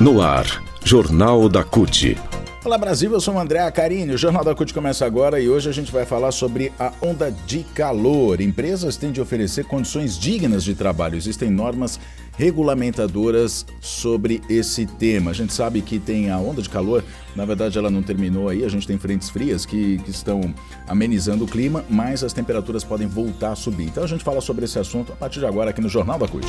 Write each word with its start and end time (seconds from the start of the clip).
No 0.00 0.22
ar, 0.22 0.62
Jornal 0.84 1.48
da 1.48 1.64
CUT. 1.64 2.16
Olá 2.64 2.78
Brasil, 2.78 3.10
eu 3.10 3.20
sou 3.20 3.34
o 3.34 3.38
André 3.40 3.58
Acarini. 3.58 4.14
O 4.14 4.18
Jornal 4.18 4.44
da 4.44 4.54
CUT 4.54 4.72
começa 4.72 5.04
agora 5.04 5.40
e 5.40 5.48
hoje 5.48 5.68
a 5.68 5.72
gente 5.72 5.90
vai 5.90 6.06
falar 6.06 6.30
sobre 6.30 6.72
a 6.78 6.92
onda 7.02 7.32
de 7.32 7.64
calor. 7.74 8.40
Empresas 8.40 8.96
têm 8.96 9.10
de 9.10 9.20
oferecer 9.20 9.64
condições 9.64 10.16
dignas 10.16 10.62
de 10.62 10.72
trabalho. 10.76 11.16
Existem 11.16 11.50
normas 11.50 11.98
regulamentadoras 12.36 13.66
sobre 13.80 14.40
esse 14.48 14.86
tema. 14.86 15.32
A 15.32 15.34
gente 15.34 15.52
sabe 15.52 15.82
que 15.82 15.98
tem 15.98 16.30
a 16.30 16.38
onda 16.38 16.62
de 16.62 16.70
calor, 16.70 17.02
na 17.34 17.44
verdade 17.44 17.76
ela 17.76 17.90
não 17.90 18.00
terminou 18.00 18.48
aí, 18.48 18.64
a 18.64 18.68
gente 18.68 18.86
tem 18.86 18.96
frentes 18.98 19.28
frias 19.28 19.66
que, 19.66 19.98
que 19.98 20.12
estão 20.12 20.54
amenizando 20.86 21.44
o 21.44 21.48
clima, 21.48 21.84
mas 21.90 22.22
as 22.22 22.32
temperaturas 22.32 22.84
podem 22.84 23.08
voltar 23.08 23.50
a 23.50 23.56
subir. 23.56 23.86
Então 23.86 24.04
a 24.04 24.08
gente 24.08 24.22
fala 24.22 24.40
sobre 24.40 24.64
esse 24.64 24.78
assunto 24.78 25.12
a 25.12 25.16
partir 25.16 25.40
de 25.40 25.46
agora 25.46 25.70
aqui 25.70 25.80
no 25.80 25.88
Jornal 25.88 26.20
da 26.20 26.28
CUT. 26.28 26.46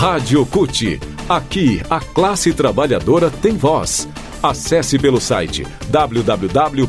Rádio 0.00 0.46
CUT. 0.46 0.98
Aqui, 1.28 1.82
a 1.90 2.00
classe 2.00 2.54
trabalhadora 2.54 3.30
tem 3.30 3.54
voz. 3.54 4.08
Acesse 4.42 4.98
pelo 4.98 5.20
site 5.20 5.66
www.cult.org.br. 5.90 6.80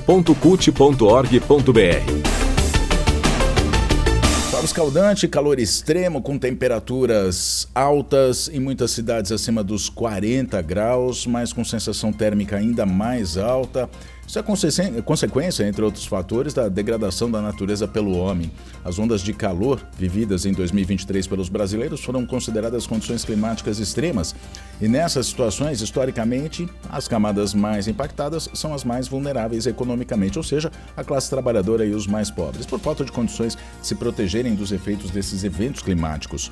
Sol 4.49 4.63
escaldante, 4.63 5.27
calor 5.27 5.59
extremo 5.59 6.21
com 6.21 6.39
temperaturas 6.39 7.67
altas 7.75 8.47
em 8.47 8.61
muitas 8.61 8.91
cidades 8.91 9.33
acima 9.33 9.61
dos 9.61 9.89
40 9.89 10.61
graus, 10.61 11.27
mas 11.27 11.51
com 11.51 11.65
sensação 11.65 12.13
térmica 12.13 12.55
ainda 12.55 12.85
mais 12.85 13.37
alta. 13.37 13.89
Isso 14.25 14.39
é 14.39 15.01
consequência, 15.01 15.67
entre 15.67 15.83
outros 15.83 16.05
fatores, 16.05 16.53
da 16.53 16.69
degradação 16.69 17.29
da 17.29 17.41
natureza 17.41 17.85
pelo 17.85 18.15
homem. 18.17 18.49
As 18.83 18.97
ondas 18.97 19.19
de 19.19 19.33
calor 19.33 19.81
vividas 19.97 20.45
em 20.45 20.53
2023 20.53 21.27
pelos 21.27 21.49
brasileiros 21.49 22.01
foram 22.01 22.25
consideradas 22.25 22.87
condições 22.87 23.25
climáticas 23.25 23.77
extremas. 23.77 24.33
E 24.79 24.87
nessas 24.87 25.27
situações, 25.27 25.81
historicamente, 25.81 26.69
as 26.89 27.09
camadas 27.09 27.53
mais 27.53 27.89
impactadas 27.89 28.47
são 28.53 28.73
as 28.73 28.85
mais 28.85 29.07
vulneráveis 29.07 29.65
economicamente, 29.65 30.37
ou 30.37 30.43
seja, 30.43 30.71
a 30.95 31.03
classe 31.03 31.29
trabalhadora 31.29 31.85
e 31.85 31.93
os 31.93 32.07
mais 32.07 32.31
pobres, 32.31 32.65
por 32.65 32.79
falta 32.79 33.03
de 33.03 33.11
condições 33.11 33.57
de 33.81 33.87
se 33.87 33.95
protegerem 33.95 34.55
dos 34.55 34.71
efeitos 34.71 35.11
desses 35.11 35.43
eventos 35.43 35.81
climáticos. 35.81 36.49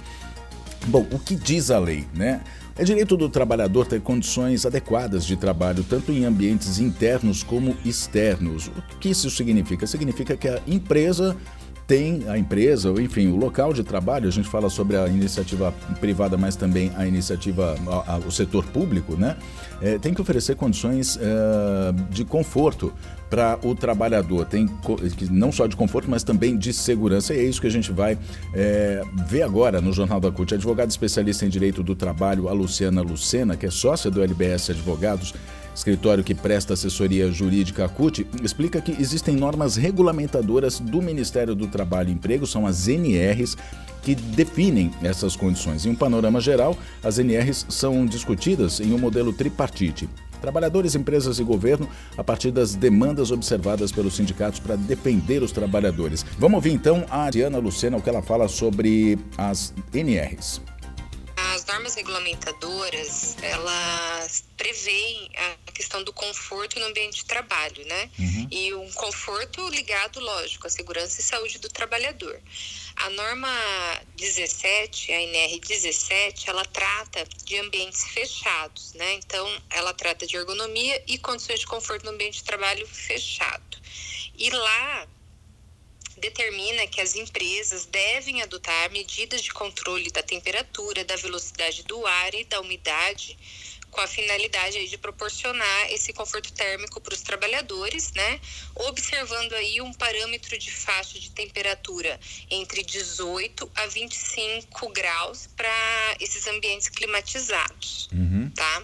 Bom, 0.87 1.05
o 1.11 1.19
que 1.19 1.35
diz 1.35 1.71
a 1.71 1.79
lei, 1.79 2.07
né? 2.13 2.41
É 2.79 2.83
direito 2.85 3.17
do 3.17 3.27
trabalhador 3.27 3.85
ter 3.85 3.99
condições 3.99 4.65
adequadas 4.65 5.25
de 5.25 5.35
trabalho, 5.35 5.83
tanto 5.83 6.13
em 6.13 6.23
ambientes 6.23 6.79
internos 6.79 7.43
como 7.43 7.75
externos. 7.83 8.67
O 8.69 8.97
que 9.01 9.09
isso 9.09 9.29
significa? 9.29 9.85
Significa 9.85 10.37
que 10.37 10.47
a 10.47 10.61
empresa 10.65 11.35
tem 11.89 12.23
a 12.29 12.37
empresa, 12.37 12.91
ou 12.91 13.01
enfim, 13.01 13.29
o 13.29 13.35
local 13.35 13.73
de 13.73 13.83
trabalho, 13.83 14.27
a 14.27 14.31
gente 14.31 14.47
fala 14.47 14.69
sobre 14.69 14.95
a 14.95 15.07
iniciativa 15.07 15.73
privada, 15.99 16.37
mas 16.37 16.55
também 16.55 16.91
a 16.95 17.07
iniciativa, 17.07 17.75
a, 17.87 18.13
a, 18.13 18.17
o 18.19 18.31
setor 18.31 18.63
público, 18.67 19.15
né? 19.17 19.35
É, 19.81 19.97
tem 19.97 20.13
que 20.13 20.21
oferecer 20.21 20.55
condições 20.55 21.17
é, 21.19 21.91
de 22.11 22.23
conforto 22.23 22.93
para 23.27 23.57
o 23.63 23.73
trabalhador. 23.73 24.45
Tem 24.45 24.69
não 25.31 25.51
só 25.51 25.65
de 25.65 25.75
conforto, 25.75 26.07
mas 26.07 26.21
também 26.21 26.55
de 26.55 26.71
segurança. 26.73 27.33
E 27.33 27.39
é 27.39 27.43
isso 27.43 27.59
que 27.59 27.65
a 27.65 27.71
gente 27.71 27.91
vai 27.91 28.19
é, 28.53 29.01
ver 29.27 29.41
agora 29.41 29.81
no 29.81 29.91
Jornal 29.91 30.19
da 30.19 30.29
CUT. 30.29 30.53
Advogada 30.53 30.89
especialista 30.91 31.43
em 31.43 31.49
direito 31.49 31.81
do 31.81 31.95
trabalho, 31.95 32.49
a 32.49 32.51
Luciana 32.51 33.01
Lucena, 33.01 33.57
que 33.57 33.65
é 33.65 33.71
sócia 33.71 34.11
do 34.11 34.21
LBS 34.21 34.69
Advogados, 34.69 35.33
escritório 35.79 36.23
que 36.23 36.35
presta 36.35 36.73
assessoria 36.73 37.31
jurídica 37.31 37.85
à 37.85 37.89
CUT, 37.89 38.27
explica 38.43 38.81
que 38.81 38.91
existem 38.91 39.35
normas 39.35 39.77
regulamentadoras 39.77 40.79
do 40.79 41.01
Ministério 41.01 41.55
do 41.55 41.67
Trabalho 41.67 42.09
e 42.09 42.11
Emprego, 42.11 42.45
são 42.45 42.67
as 42.67 42.87
NRs, 42.87 43.55
que 44.01 44.13
definem 44.13 44.91
essas 45.01 45.35
condições. 45.35 45.85
Em 45.85 45.91
um 45.91 45.95
panorama 45.95 46.39
geral, 46.39 46.77
as 47.03 47.17
NRs 47.17 47.65
são 47.69 48.05
discutidas 48.05 48.79
em 48.79 48.93
um 48.93 48.97
modelo 48.97 49.31
tripartite. 49.31 50.09
Trabalhadores, 50.41 50.95
empresas 50.95 51.39
e 51.39 51.43
governo, 51.43 51.87
a 52.17 52.23
partir 52.23 52.51
das 52.51 52.75
demandas 52.75 53.31
observadas 53.31 53.91
pelos 53.91 54.15
sindicatos 54.15 54.59
para 54.59 54.75
defender 54.75 55.43
os 55.43 55.51
trabalhadores. 55.51 56.25
Vamos 56.37 56.55
ouvir 56.55 56.71
então 56.71 57.05
a 57.09 57.29
Diana 57.29 57.57
Lucena, 57.57 57.97
o 57.97 58.01
que 58.01 58.09
ela 58.09 58.21
fala 58.21 58.47
sobre 58.47 59.17
as 59.37 59.73
NRs 59.93 60.61
normas 61.69 61.93
regulamentadoras, 61.93 63.37
elas 63.43 64.43
preveem 64.57 65.29
a 65.67 65.71
questão 65.71 66.03
do 66.03 66.11
conforto 66.11 66.79
no 66.79 66.87
ambiente 66.87 67.17
de 67.17 67.25
trabalho, 67.25 67.85
né? 67.85 68.09
Uhum. 68.17 68.47
E 68.49 68.73
um 68.73 68.91
conforto 68.93 69.69
ligado, 69.69 70.19
lógico, 70.19 70.65
à 70.65 70.69
segurança 70.69 71.21
e 71.21 71.23
saúde 71.23 71.59
do 71.59 71.69
trabalhador. 71.69 72.41
A 72.95 73.09
norma 73.11 73.49
17, 74.15 75.11
a 75.11 75.21
NR 75.21 75.59
17, 75.59 76.49
ela 76.49 76.65
trata 76.65 77.23
de 77.45 77.57
ambientes 77.59 78.03
fechados, 78.05 78.93
né? 78.93 79.13
Então, 79.13 79.47
ela 79.69 79.93
trata 79.93 80.25
de 80.25 80.35
ergonomia 80.35 81.03
e 81.07 81.19
condições 81.19 81.59
de 81.59 81.67
conforto 81.67 82.03
no 82.03 82.11
ambiente 82.11 82.39
de 82.39 82.43
trabalho 82.45 82.87
fechado. 82.87 83.77
E 84.35 84.49
lá 84.49 85.07
determina 86.19 86.85
que 86.87 87.01
as 87.01 87.15
empresas 87.15 87.85
devem 87.85 88.41
adotar 88.41 88.91
medidas 88.91 89.41
de 89.41 89.51
controle 89.51 90.11
da 90.11 90.21
temperatura, 90.21 91.03
da 91.03 91.15
velocidade 91.15 91.83
do 91.83 92.05
ar 92.05 92.33
e 92.33 92.43
da 92.43 92.59
umidade 92.59 93.37
com 93.91 94.01
a 94.01 94.07
finalidade 94.07 94.87
de 94.87 94.97
proporcionar 94.97 95.91
esse 95.91 96.13
conforto 96.13 96.51
térmico 96.53 97.01
para 97.01 97.13
os 97.13 97.21
trabalhadores, 97.21 98.11
né? 98.11 98.39
Observando 98.75 99.53
aí 99.53 99.81
um 99.81 99.93
parâmetro 99.93 100.57
de 100.57 100.71
faixa 100.71 101.19
de 101.19 101.31
temperatura 101.31 102.19
entre 102.49 102.83
18 102.83 103.69
a 103.75 103.87
25 103.87 104.89
graus 104.89 105.47
para 105.55 106.15
esses 106.19 106.45
ambientes 106.47 106.87
climatizados, 106.89 108.09
uhum. 108.11 108.51
tá? 108.55 108.83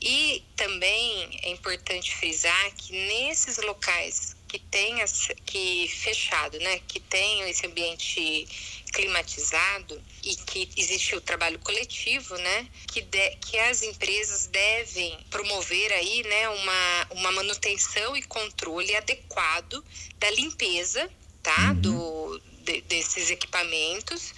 E 0.00 0.44
também 0.54 1.40
é 1.42 1.50
importante 1.50 2.14
frisar 2.14 2.72
que 2.76 2.92
nesses 2.92 3.56
locais 3.58 4.33
que 4.54 4.58
tenha 4.60 5.04
que 5.44 5.88
fechado, 5.88 6.60
né, 6.60 6.80
que 6.86 7.00
tenha 7.00 7.48
esse 7.48 7.66
ambiente 7.66 8.46
climatizado 8.92 10.00
e 10.22 10.36
que 10.36 10.70
existe 10.76 11.16
o 11.16 11.20
trabalho 11.20 11.58
coletivo, 11.58 12.36
né, 12.36 12.68
que, 12.86 13.00
de, 13.00 13.30
que 13.36 13.58
as 13.58 13.82
empresas 13.82 14.46
devem 14.46 15.18
promover 15.28 15.92
aí, 15.92 16.22
né, 16.22 16.48
uma, 16.50 17.06
uma 17.10 17.32
manutenção 17.32 18.16
e 18.16 18.22
controle 18.22 18.94
adequado 18.94 19.84
da 20.20 20.30
limpeza, 20.30 21.10
tá, 21.42 21.70
uhum. 21.70 21.80
do, 21.80 22.42
de, 22.62 22.80
desses 22.82 23.30
equipamentos 23.30 24.32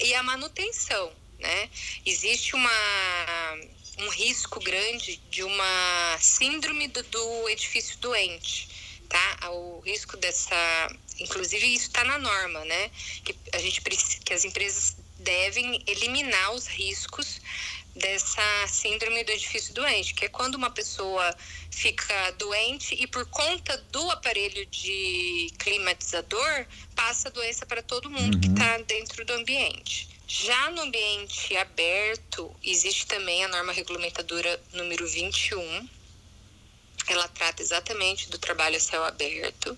e 0.00 0.12
a 0.12 0.22
manutenção, 0.22 1.10
né. 1.38 1.70
Existe 2.04 2.54
uma 2.54 3.58
um 3.98 4.08
risco 4.08 4.58
grande 4.58 5.16
de 5.30 5.42
uma 5.42 6.18
síndrome 6.18 6.88
do, 6.88 7.02
do 7.04 7.48
edifício 7.48 7.96
doente 7.98 8.81
tá? 9.12 9.50
O 9.50 9.80
risco 9.80 10.16
dessa, 10.16 10.56
inclusive 11.18 11.66
isso 11.66 11.88
está 11.88 12.02
na 12.04 12.18
norma, 12.18 12.64
né? 12.64 12.90
Que 13.22 13.36
a 13.52 13.58
gente 13.58 13.80
que 13.80 14.32
as 14.32 14.44
empresas 14.44 14.96
devem 15.18 15.82
eliminar 15.86 16.52
os 16.52 16.66
riscos 16.66 17.40
dessa 17.94 18.42
síndrome 18.68 19.22
do 19.22 19.32
edifício 19.32 19.74
doente, 19.74 20.14
que 20.14 20.24
é 20.24 20.28
quando 20.28 20.54
uma 20.54 20.70
pessoa 20.70 21.36
fica 21.70 22.30
doente 22.32 22.94
e 22.94 23.06
por 23.06 23.26
conta 23.26 23.76
do 23.92 24.10
aparelho 24.10 24.64
de 24.66 25.52
climatizador 25.58 26.66
passa 26.96 27.28
a 27.28 27.30
doença 27.30 27.66
para 27.66 27.82
todo 27.82 28.10
mundo 28.10 28.36
uhum. 28.36 28.40
que 28.40 28.48
está 28.48 28.78
dentro 28.78 29.24
do 29.26 29.34
ambiente. 29.34 30.08
Já 30.26 30.70
no 30.70 30.82
ambiente 30.82 31.54
aberto, 31.58 32.50
existe 32.64 33.06
também 33.06 33.44
a 33.44 33.48
norma 33.48 33.72
regulamentadora 33.72 34.58
número 34.72 35.06
21, 35.06 35.86
ela 37.12 37.28
trata 37.28 37.62
exatamente 37.62 38.28
do 38.28 38.38
trabalho 38.38 38.76
a 38.76 38.80
céu 38.80 39.04
aberto 39.04 39.76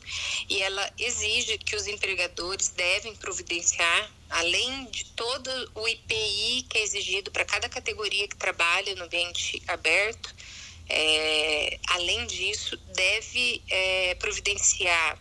e 0.49 0.63
ela 0.63 0.93
exige 0.99 1.59
que 1.59 1.77
os 1.77 1.87
empregadores 1.87 2.69
devem 2.69 3.15
providenciar, 3.17 4.11
além 4.31 4.87
de 4.87 5.05
todo 5.13 5.51
o 5.75 5.89
IPI 5.89 6.67
que 6.69 6.79
é 6.79 6.83
exigido 6.83 7.31
para 7.31 7.45
cada 7.45 7.69
categoria 7.69 8.29
que 8.29 8.37
trabalha 8.37 8.95
no 8.95 9.05
ambiente 9.05 9.63
aberto, 9.67 10.35
é, 10.89 11.79
além 11.89 12.27
disso, 12.27 12.77
deve 12.95 13.63
é, 13.69 14.15
providenciar 14.17 15.19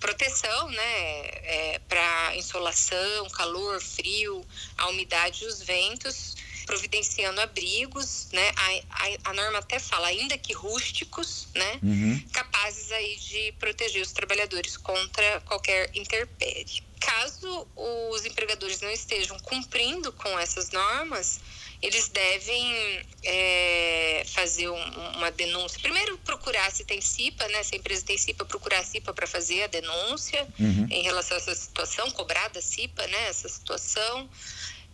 proteção, 0.00 0.68
né, 0.68 0.82
é, 0.82 1.80
para 1.88 2.36
insolação, 2.36 3.28
calor, 3.30 3.80
frio, 3.80 4.44
a 4.76 4.88
umidade 4.88 5.44
e 5.44 5.46
os 5.46 5.62
ventos, 5.62 6.33
providenciando 6.64 7.40
abrigos, 7.40 8.28
né? 8.32 8.52
A, 8.56 8.70
a, 8.90 9.30
a, 9.30 9.32
norma 9.34 9.58
até 9.58 9.78
fala, 9.78 10.08
ainda 10.08 10.36
que 10.36 10.52
rústicos, 10.52 11.48
né? 11.54 11.78
Uhum. 11.82 12.24
Capazes 12.32 12.90
aí 12.92 13.16
de 13.16 13.52
proteger 13.58 14.02
os 14.02 14.12
trabalhadores 14.12 14.76
contra 14.76 15.40
qualquer 15.42 15.90
interpérie. 15.94 16.82
Caso 17.00 17.66
os 17.76 18.24
empregadores 18.24 18.80
não 18.80 18.90
estejam 18.90 19.38
cumprindo 19.40 20.12
com 20.12 20.38
essas 20.38 20.70
normas, 20.70 21.38
eles 21.82 22.08
devem 22.08 23.06
é, 23.22 24.24
fazer 24.26 24.70
um, 24.70 25.16
uma 25.16 25.30
denúncia. 25.30 25.78
Primeiro, 25.80 26.16
procurar 26.18 26.70
se 26.72 26.82
tem 26.82 26.98
CIPA, 27.02 27.46
né? 27.48 27.62
Se 27.62 27.74
a 27.74 27.78
empresa 27.78 28.02
tem 28.06 28.16
CIPA, 28.16 28.46
procurar 28.46 28.78
a 28.78 28.84
CIPA 28.84 29.12
para 29.12 29.26
fazer 29.26 29.64
a 29.64 29.66
denúncia 29.66 30.48
uhum. 30.58 30.86
em 30.90 31.02
relação 31.02 31.36
a 31.36 31.40
essa 31.40 31.54
situação, 31.54 32.10
cobrar 32.12 32.48
da 32.48 32.62
CIPA, 32.62 33.06
né? 33.08 33.28
Essa 33.28 33.50
situação 33.50 34.30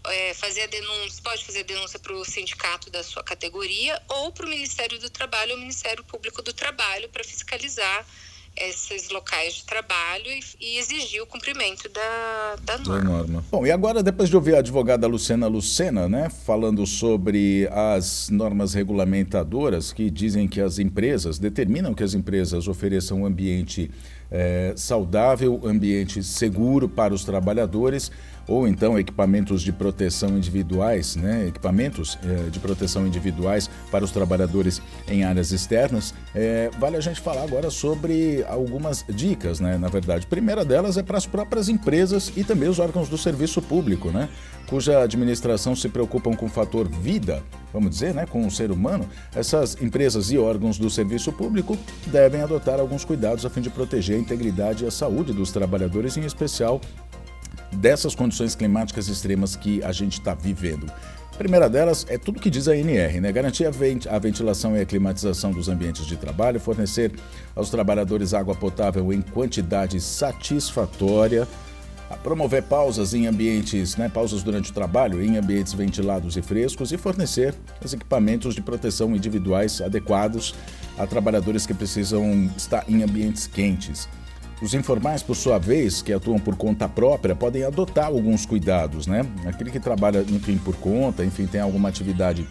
é, 0.05 0.35
fazer 0.35 0.63
a 0.63 0.67
denúncia, 0.67 1.23
pode 1.23 1.45
fazer 1.45 1.61
a 1.61 1.65
denúncia 1.65 1.99
para 1.99 2.15
o 2.15 2.25
sindicato 2.25 2.91
da 2.91 3.03
sua 3.03 3.23
categoria 3.23 4.01
ou 4.09 4.33
para 4.33 4.47
o 4.47 4.49
Ministério 4.49 4.99
do 4.99 5.11
Trabalho 5.11 5.53
ou 5.53 5.59
Ministério 5.59 6.03
Público 6.05 6.43
do 6.43 6.53
Trabalho 6.53 7.09
para 7.09 7.23
fiscalizar 7.25 8.07
esses 8.57 9.09
locais 9.11 9.55
de 9.55 9.65
trabalho 9.65 10.27
e, 10.27 10.41
e 10.61 10.79
exigir 10.79 11.23
o 11.23 11.27
cumprimento 11.27 11.89
da, 11.89 12.57
da 12.65 12.79
norma. 12.79 13.11
norma. 13.11 13.45
Bom, 13.51 13.65
e 13.65 13.71
agora, 13.71 14.03
depois 14.03 14.29
de 14.29 14.37
ouvir 14.37 14.57
a 14.57 14.59
advogada 14.59 15.07
Luciana 15.07 15.47
Lucena, 15.47 16.09
né, 16.09 16.29
falando 16.29 16.87
sobre 16.87 17.69
as 17.69 18.29
normas 18.29 18.75
regulamentadoras 18.75 19.93
que 19.93 20.11
dizem 20.11 20.49
que 20.49 20.61
as 20.61 20.79
empresas, 20.79 21.39
determinam 21.39 21.95
que 21.95 22.03
as 22.03 22.13
empresas 22.13 22.69
ofereçam 22.69 23.23
um 23.23 23.27
ambiente 23.27 23.91
é, 24.31 24.75
saudável, 24.77 25.61
ambiente 25.65 26.23
seguro 26.23 26.89
para 26.89 27.15
os 27.15 27.25
trabalhadores, 27.25 28.11
ou 28.51 28.67
então 28.67 28.99
equipamentos 28.99 29.63
de 29.63 29.73
proteção 29.73 30.31
individuais, 30.31 31.15
né, 31.15 31.47
equipamentos 31.47 32.19
é, 32.25 32.51
de 32.51 32.59
proteção 32.59 33.07
individuais 33.07 33.71
para 33.93 34.05
os 34.05 34.11
trabalhadores 34.11 34.83
em 35.09 35.23
áreas 35.23 35.53
externas, 35.53 36.13
é, 36.35 36.69
vale 36.81 36.97
a 36.97 37.01
gente 37.01 37.21
falar 37.21 37.45
agora 37.45 37.71
sobre 37.71 38.45
algumas 38.49 39.05
dicas, 39.09 39.61
né, 39.61 39.79
na 39.79 39.87
verdade. 39.87 40.27
A 40.27 40.29
primeira 40.29 40.65
delas 40.65 40.99
é 40.99 41.03
para 41.03 41.17
as 41.17 41.27
próprias 41.27 41.69
empresas 41.69 42.33
e 42.37 42.43
também 42.43 42.69
os 42.69 42.81
órgãos 42.81 43.09
do 43.09 43.17
serviço 43.17 43.63
público, 43.63 44.11
né, 44.11 44.29
cuja 44.67 45.01
administração 45.01 45.77
se 45.77 45.89
preocupam 45.89 46.35
com 46.35 46.47
o 46.47 46.49
fator 46.49 46.89
vida, 46.89 47.45
vamos 47.73 47.91
dizer, 47.91 48.13
né, 48.13 48.27
com 48.27 48.45
o 48.45 48.51
ser 48.51 48.73
humano. 48.73 49.09
Essas 49.33 49.81
empresas 49.81 50.33
e 50.33 50.39
órgãos 50.39 50.77
do 50.77 50.91
serviço 50.91 51.31
público 51.33 51.79
devem 52.07 52.41
adotar 52.41 52.81
alguns 52.81 53.05
cuidados 53.05 53.47
a 53.47 53.51
fim 53.51 53.61
de 53.61 53.71
proteger 53.71 54.17
a 54.17 54.21
integridade 54.21 54.85
e 54.85 54.89
a 54.89 54.91
saúde 54.91 55.33
dos 55.33 55.53
trabalhadores, 55.53 56.17
em 56.17 56.25
especial 56.25 56.81
dessas 57.73 58.15
condições 58.15 58.55
climáticas 58.55 59.09
extremas 59.09 59.57
que 59.57 59.83
a 59.83 59.93
gente 59.93 60.15
está 60.15 60.35
vivendo. 60.35 60.91
A 61.33 61.37
primeira 61.37 61.71
delas 61.71 62.05
é 62.09 62.19
tudo 62.19 62.41
que 62.41 62.51
diz 62.51 62.69
a 62.69 62.77
NR, 62.77 63.21
né? 63.21 63.33
Garantir 63.33 63.65
a 63.65 64.19
ventilação 64.19 64.77
e 64.77 64.81
a 64.81 64.85
climatização 64.85 65.53
dos 65.53 65.69
ambientes 65.69 66.07
de 66.07 66.17
trabalho, 66.17 66.61
fornecer 66.61 67.13
aos 67.57 67.71
trabalhadores 67.71 68.35
água 68.35 68.55
potável 68.55 69.11
em 69.11 69.23
quantidade 69.23 69.99
satisfatória, 70.01 71.49
promover 72.23 72.63
pausas 72.65 73.15
em 73.15 73.27
ambientes, 73.27 73.97
né, 73.97 74.09
pausas 74.09 74.43
durante 74.43 74.71
o 74.71 74.75
trabalho 74.75 75.23
em 75.23 75.37
ambientes 75.37 75.73
ventilados 75.73 76.37
e 76.37 76.43
frescos 76.43 76.93
e 76.93 76.99
fornecer 76.99 77.55
os 77.83 77.95
equipamentos 77.95 78.55
de 78.55 78.61
proteção 78.61 79.15
individuais 79.15 79.81
adequados 79.81 80.55
a 80.99 81.07
trabalhadores 81.07 81.65
que 81.65 81.73
precisam 81.73 82.51
estar 82.57 82.85
em 82.89 83.03
ambientes 83.03 83.47
quentes. 83.47 84.09
Os 84.63 84.75
informais, 84.75 85.23
por 85.23 85.35
sua 85.35 85.59
vez, 85.59 86.03
que 86.03 86.13
atuam 86.13 86.39
por 86.39 86.55
conta 86.55 86.87
própria, 86.87 87.35
podem 87.35 87.65
adotar 87.65 88.07
alguns 88.07 88.45
cuidados, 88.45 89.07
né? 89.07 89.25
Aquele 89.47 89.71
que 89.71 89.81
trabalha, 89.81 90.25
enfim, 90.29 90.59
por 90.59 90.77
conta, 90.77 91.25
enfim, 91.25 91.47
tem 91.47 91.63
alguma 91.63 91.89
atividade 91.89 92.47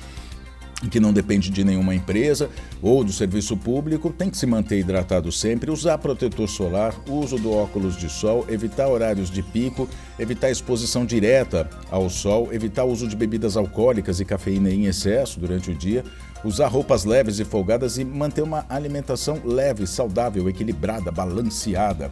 que 0.89 0.99
não 0.99 1.11
depende 1.11 1.49
de 1.49 1.63
nenhuma 1.63 1.93
empresa 1.93 2.49
ou 2.81 3.03
do 3.03 3.11
serviço 3.11 3.57
público, 3.57 4.11
tem 4.11 4.29
que 4.29 4.37
se 4.37 4.45
manter 4.45 4.79
hidratado 4.79 5.31
sempre, 5.31 5.69
usar 5.69 5.97
protetor 5.97 6.47
solar, 6.47 6.95
uso 7.07 7.37
do 7.37 7.51
óculos 7.51 7.97
de 7.97 8.09
sol, 8.09 8.45
evitar 8.47 8.87
horários 8.87 9.29
de 9.29 9.43
pico, 9.43 9.89
evitar 10.17 10.49
exposição 10.49 11.05
direta 11.05 11.69
ao 11.91 12.09
sol, 12.09 12.53
evitar 12.53 12.85
o 12.85 12.91
uso 12.91 13.07
de 13.07 13.15
bebidas 13.15 13.57
alcoólicas 13.57 14.19
e 14.19 14.25
cafeína 14.25 14.69
em 14.69 14.85
excesso 14.85 15.39
durante 15.39 15.69
o 15.69 15.75
dia, 15.75 16.03
usar 16.43 16.67
roupas 16.67 17.05
leves 17.05 17.39
e 17.39 17.45
folgadas 17.45 17.97
e 17.97 18.05
manter 18.05 18.41
uma 18.41 18.65
alimentação 18.69 19.41
leve, 19.43 19.85
saudável, 19.85 20.47
equilibrada, 20.49 21.11
balanceada. 21.11 22.11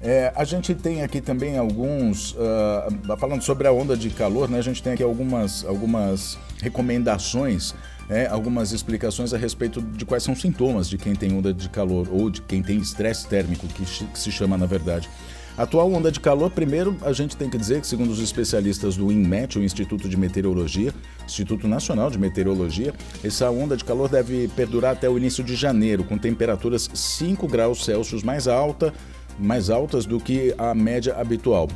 É, 0.00 0.32
a 0.36 0.44
gente 0.44 0.74
tem 0.74 1.02
aqui 1.02 1.20
também 1.20 1.58
alguns, 1.58 2.32
uh, 2.32 3.16
falando 3.18 3.42
sobre 3.42 3.66
a 3.66 3.72
onda 3.72 3.96
de 3.96 4.10
calor, 4.10 4.48
né, 4.48 4.58
a 4.58 4.62
gente 4.62 4.80
tem 4.80 4.92
aqui 4.92 5.02
algumas, 5.02 5.64
algumas 5.64 6.38
recomendações, 6.62 7.74
é, 8.08 8.26
algumas 8.26 8.70
explicações 8.70 9.34
a 9.34 9.36
respeito 9.36 9.82
de 9.82 10.04
quais 10.04 10.22
são 10.22 10.34
os 10.34 10.40
sintomas 10.40 10.88
de 10.88 10.96
quem 10.96 11.16
tem 11.16 11.36
onda 11.36 11.52
de 11.52 11.68
calor 11.68 12.06
ou 12.12 12.30
de 12.30 12.40
quem 12.42 12.62
tem 12.62 12.78
estresse 12.78 13.26
térmico, 13.26 13.66
que, 13.66 13.84
que 13.84 14.18
se 14.18 14.30
chama 14.30 14.56
na 14.56 14.66
verdade. 14.66 15.10
Atual 15.58 15.92
onda 15.92 16.12
de 16.12 16.20
calor, 16.20 16.52
primeiro, 16.52 16.96
a 17.02 17.12
gente 17.12 17.36
tem 17.36 17.50
que 17.50 17.58
dizer 17.58 17.80
que, 17.80 17.86
segundo 17.88 18.12
os 18.12 18.20
especialistas 18.20 18.96
do 18.96 19.10
INMET, 19.10 19.58
o 19.58 19.64
Instituto 19.64 20.08
de 20.08 20.16
Meteorologia, 20.16 20.94
Instituto 21.26 21.66
Nacional 21.66 22.08
de 22.10 22.16
Meteorologia, 22.16 22.94
essa 23.24 23.50
onda 23.50 23.76
de 23.76 23.84
calor 23.84 24.08
deve 24.08 24.46
perdurar 24.54 24.92
até 24.92 25.10
o 25.10 25.18
início 25.18 25.42
de 25.42 25.56
janeiro, 25.56 26.04
com 26.04 26.16
temperaturas 26.16 26.88
5 26.94 27.48
graus 27.48 27.84
Celsius 27.84 28.22
mais 28.22 28.46
alta, 28.46 28.94
mais 29.36 29.68
altas 29.68 30.06
do 30.06 30.20
que 30.20 30.54
a 30.56 30.72
média 30.76 31.16
habitual. 31.16 31.66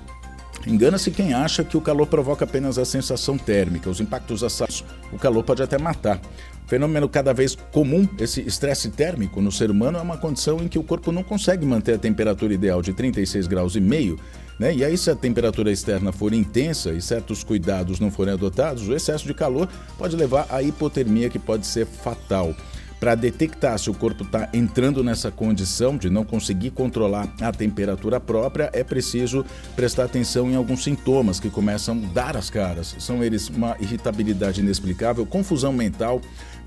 Engana-se 0.66 1.10
quem 1.10 1.34
acha 1.34 1.64
que 1.64 1.76
o 1.76 1.80
calor 1.80 2.06
provoca 2.06 2.44
apenas 2.44 2.78
a 2.78 2.84
sensação 2.84 3.36
térmica, 3.36 3.90
os 3.90 4.00
impactos 4.00 4.44
assados. 4.44 4.84
O 5.12 5.18
calor 5.18 5.42
pode 5.42 5.62
até 5.62 5.76
matar. 5.76 6.20
Fenômeno 6.66 7.08
cada 7.08 7.34
vez 7.34 7.56
comum, 7.72 8.08
esse 8.18 8.40
estresse 8.40 8.90
térmico 8.90 9.40
no 9.40 9.50
ser 9.50 9.70
humano 9.70 9.98
é 9.98 10.00
uma 10.00 10.16
condição 10.16 10.58
em 10.58 10.68
que 10.68 10.78
o 10.78 10.82
corpo 10.82 11.10
não 11.10 11.22
consegue 11.22 11.66
manter 11.66 11.94
a 11.94 11.98
temperatura 11.98 12.54
ideal 12.54 12.80
de 12.80 12.92
36 12.92 13.46
graus 13.46 13.74
e 13.74 13.80
meio, 13.80 14.18
né? 14.58 14.72
E 14.72 14.84
aí 14.84 14.96
se 14.96 15.10
a 15.10 15.16
temperatura 15.16 15.70
externa 15.70 16.12
for 16.12 16.32
intensa 16.32 16.92
e 16.92 17.02
certos 17.02 17.42
cuidados 17.42 17.98
não 17.98 18.10
forem 18.10 18.32
adotados, 18.32 18.88
o 18.88 18.94
excesso 18.94 19.26
de 19.26 19.34
calor 19.34 19.68
pode 19.98 20.16
levar 20.16 20.46
à 20.48 20.62
hipotermia 20.62 21.28
que 21.28 21.38
pode 21.38 21.66
ser 21.66 21.84
fatal 21.84 22.54
para 23.02 23.16
detectar 23.16 23.76
se 23.80 23.90
o 23.90 23.94
corpo 23.94 24.22
está 24.22 24.48
entrando 24.54 25.02
nessa 25.02 25.28
condição 25.28 25.96
de 25.96 26.08
não 26.08 26.24
conseguir 26.24 26.70
controlar 26.70 27.28
a 27.40 27.50
temperatura 27.50 28.20
própria, 28.20 28.70
é 28.72 28.84
preciso 28.84 29.44
prestar 29.74 30.04
atenção 30.04 30.48
em 30.48 30.54
alguns 30.54 30.84
sintomas 30.84 31.40
que 31.40 31.50
começam 31.50 31.96
a 31.96 32.14
dar 32.14 32.36
as 32.36 32.48
caras. 32.48 32.94
São 33.00 33.24
eles 33.24 33.48
uma 33.48 33.76
irritabilidade 33.80 34.60
inexplicável, 34.60 35.26
confusão 35.26 35.72
mental, 35.72 36.20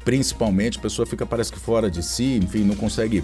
principalmente, 0.03 0.77
a 0.77 0.81
pessoa 0.81 1.05
fica 1.05 1.25
parece 1.25 1.53
que 1.53 1.59
fora 1.59 1.89
de 1.89 2.03
si, 2.03 2.37
enfim, 2.43 2.65
não 2.65 2.75
consegue 2.75 3.23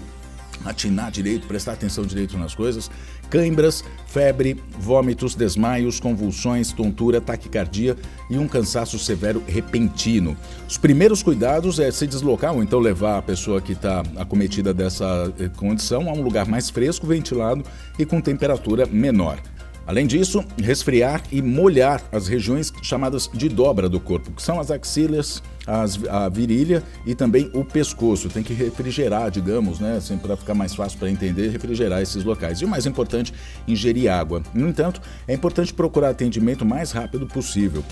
atinar 0.64 1.10
direito, 1.10 1.46
prestar 1.46 1.72
atenção 1.72 2.04
direito 2.04 2.36
nas 2.38 2.54
coisas, 2.54 2.90
cãibras, 3.30 3.84
febre, 4.06 4.62
vômitos, 4.78 5.34
desmaios, 5.34 5.98
convulsões, 5.98 6.72
tontura, 6.72 7.20
taquicardia 7.20 7.96
e 8.28 8.38
um 8.38 8.46
cansaço 8.46 8.98
severo 8.98 9.42
repentino. 9.46 10.36
Os 10.68 10.76
primeiros 10.76 11.22
cuidados 11.22 11.78
é 11.78 11.90
se 11.90 12.06
deslocar 12.06 12.54
ou 12.54 12.62
então 12.62 12.78
levar 12.78 13.18
a 13.18 13.22
pessoa 13.22 13.60
que 13.60 13.72
está 13.72 14.02
acometida 14.16 14.74
dessa 14.74 15.32
eh, 15.38 15.48
condição 15.56 16.08
a 16.08 16.12
um 16.12 16.22
lugar 16.22 16.46
mais 16.46 16.70
fresco, 16.70 17.06
ventilado 17.06 17.64
e 17.98 18.04
com 18.04 18.20
temperatura 18.20 18.86
menor. 18.86 19.38
Além 19.86 20.06
disso, 20.06 20.44
resfriar 20.58 21.22
e 21.30 21.42
molhar 21.42 22.02
as 22.12 22.28
regiões 22.28 22.72
chamadas 22.82 23.28
de 23.32 23.48
dobra 23.48 23.88
do 23.88 23.98
corpo, 23.98 24.30
que 24.30 24.42
são 24.42 24.60
as 24.60 24.70
axilas, 24.70 25.42
as, 25.66 25.98
a 26.08 26.28
virilha 26.28 26.82
e 27.04 27.14
também 27.14 27.50
o 27.52 27.64
pescoço. 27.64 28.28
Tem 28.28 28.42
que 28.42 28.52
refrigerar, 28.52 29.30
digamos, 29.30 29.80
né? 29.80 29.96
Assim, 29.96 30.16
para 30.16 30.36
ficar 30.36 30.54
mais 30.54 30.74
fácil 30.74 30.98
para 30.98 31.10
entender, 31.10 31.50
refrigerar 31.50 32.00
esses 32.00 32.22
locais. 32.22 32.60
E 32.60 32.64
o 32.64 32.68
mais 32.68 32.86
importante, 32.86 33.34
ingerir 33.66 34.10
água. 34.10 34.42
No 34.54 34.68
entanto, 34.68 35.00
é 35.26 35.34
importante 35.34 35.74
procurar 35.74 36.10
atendimento 36.10 36.62
o 36.62 36.66
mais 36.66 36.92
rápido 36.92 37.26
possível 37.26 37.84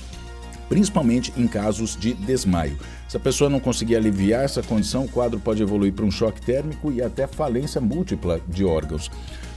principalmente 0.70 1.32
em 1.36 1.48
casos 1.48 1.96
de 1.98 2.14
desmaio. 2.14 2.78
Se 3.08 3.16
a 3.16 3.20
pessoa 3.20 3.50
não 3.50 3.58
conseguir 3.58 3.96
aliviar 3.96 4.44
essa 4.44 4.62
condição, 4.62 5.04
o 5.04 5.08
quadro 5.08 5.40
pode 5.40 5.60
evoluir 5.60 5.92
para 5.92 6.04
um 6.04 6.12
choque 6.12 6.40
térmico 6.40 6.92
e 6.92 7.02
até 7.02 7.26
falência 7.26 7.80
múltipla 7.80 8.40
de 8.46 8.64
órgãos. 8.64 9.10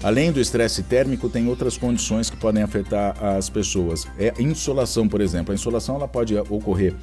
Além 0.03 0.33
do 0.33 0.41
estresse 0.41 0.83
térmico, 0.83 1.29
tem 1.29 1.47
outras 1.47 1.77
condições 1.77 2.29
que 2.29 2.35
podem 2.35 2.61
afetar 2.61 3.15
as 3.23 3.49
pessoas. 3.49 4.05
É 4.19 4.33
a 4.37 4.41
insolação, 4.41 5.07
por 5.07 5.21
exemplo. 5.21 5.53
A 5.53 5.55
insolação 5.55 5.95
ela 5.95 6.09
pode 6.09 6.37
ocorrer 6.37 6.93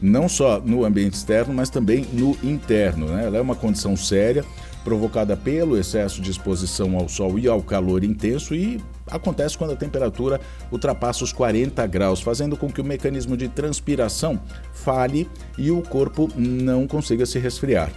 não 0.00 0.28
só 0.28 0.60
no 0.60 0.84
ambiente 0.84 1.14
externo, 1.14 1.54
mas 1.54 1.70
também 1.70 2.06
no 2.12 2.36
interno. 2.42 3.06
Né? 3.06 3.24
Ela 3.24 3.38
é 3.38 3.40
uma 3.40 3.54
condição 3.54 3.96
séria, 3.96 4.44
provocada 4.84 5.36
pelo 5.36 5.76
excesso 5.78 6.20
de 6.20 6.30
exposição 6.30 6.96
ao 6.96 7.08
sol 7.08 7.38
e 7.38 7.48
ao 7.48 7.62
calor 7.62 8.04
intenso 8.04 8.54
e 8.54 8.82
acontece 9.06 9.56
quando 9.56 9.72
a 9.72 9.76
temperatura 9.76 10.40
ultrapassa 10.70 11.24
os 11.24 11.32
40 11.32 11.86
graus, 11.86 12.20
fazendo 12.20 12.56
com 12.56 12.70
que 12.70 12.80
o 12.80 12.84
mecanismo 12.84 13.36
de 13.36 13.48
transpiração 13.48 14.40
falhe 14.72 15.28
e 15.58 15.70
o 15.70 15.82
corpo 15.82 16.28
não 16.36 16.86
consiga 16.86 17.26
se 17.26 17.38
resfriar. 17.38 17.90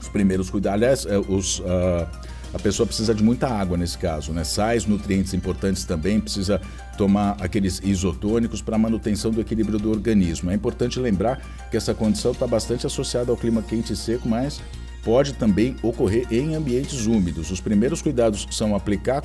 Os 0.00 0.08
primeiros 0.08 0.50
cuidados, 0.50 0.82
aliás, 0.82 1.06
é, 1.06 1.18
os, 1.18 1.60
uh, 1.60 2.06
a 2.54 2.58
pessoa 2.58 2.86
precisa 2.86 3.12
de 3.12 3.22
muita 3.22 3.48
água 3.48 3.76
nesse 3.76 3.98
caso, 3.98 4.32
né? 4.32 4.44
Sais, 4.44 4.86
nutrientes 4.86 5.34
importantes 5.34 5.84
também, 5.84 6.20
precisa 6.20 6.60
tomar 6.96 7.36
aqueles 7.40 7.80
isotônicos 7.82 8.62
para 8.62 8.78
manutenção 8.78 9.32
do 9.32 9.40
equilíbrio 9.40 9.78
do 9.78 9.90
organismo. 9.90 10.52
É 10.52 10.54
importante 10.54 11.00
lembrar 11.00 11.42
que 11.68 11.76
essa 11.76 11.92
condição 11.92 12.30
está 12.30 12.46
bastante 12.46 12.86
associada 12.86 13.32
ao 13.32 13.36
clima 13.36 13.60
quente 13.60 13.92
e 13.92 13.96
seco, 13.96 14.28
mas 14.28 14.60
pode 15.02 15.34
também 15.34 15.74
ocorrer 15.82 16.26
em 16.30 16.54
ambientes 16.54 17.06
úmidos. 17.06 17.50
Os 17.50 17.60
primeiros 17.60 18.00
cuidados 18.00 18.46
são 18.52 18.74
aplicar 18.76 19.20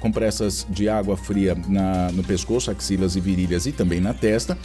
compressas 0.00 0.66
de 0.68 0.86
água 0.86 1.16
fria 1.16 1.56
na, 1.66 2.12
no 2.12 2.22
pescoço, 2.22 2.70
axilas 2.70 3.16
e 3.16 3.20
virilhas 3.20 3.64
e 3.64 3.72
também 3.72 3.98
na 3.98 4.12
testa. 4.12 4.58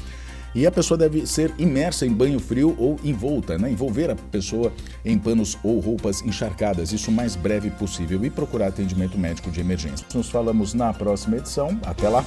E 0.54 0.66
a 0.66 0.72
pessoa 0.72 0.98
deve 0.98 1.26
ser 1.26 1.54
imersa 1.58 2.06
em 2.06 2.12
banho 2.12 2.40
frio 2.40 2.76
ou 2.78 3.00
envolta, 3.04 3.58
né? 3.58 3.72
envolver 3.72 4.10
a 4.10 4.16
pessoa 4.16 4.72
em 5.06 5.18
panos 5.18 5.58
ou 5.64 5.80
roupas 5.80 6.22
encharcadas, 6.22 6.92
isso 6.92 7.12
o 7.12 7.14
mais 7.14 7.36
breve 7.36 7.70
possível, 7.70 8.24
e 8.24 8.30
procurar 8.30 8.68
atendimento 8.68 9.18
médico 9.18 9.52
de 9.52 9.60
emergência. 9.60 10.06
Nos 10.14 10.30
falamos 10.30 10.74
na 10.74 10.94
próxima 10.94 11.38
edição. 11.38 11.80
Até 11.86 12.10
lá! 12.10 12.26